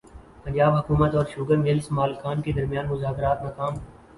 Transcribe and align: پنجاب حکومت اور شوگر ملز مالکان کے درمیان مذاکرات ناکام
پنجاب 0.43 0.73
حکومت 0.77 1.15
اور 1.15 1.25
شوگر 1.33 1.57
ملز 1.57 1.87
مالکان 1.91 2.41
کے 2.41 2.51
درمیان 2.51 2.87
مذاکرات 2.87 3.43
ناکام 3.43 3.73